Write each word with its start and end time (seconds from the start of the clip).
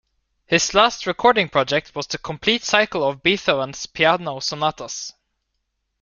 His 0.47 0.73
last 0.73 1.05
recording 1.05 1.47
project 1.47 1.93
was 1.93 2.07
the 2.07 2.17
complete 2.17 2.63
cycle 2.63 3.07
of 3.07 3.21
Beethoven's 3.21 3.85
Piano 3.85 4.39
Sonatas. 4.39 5.13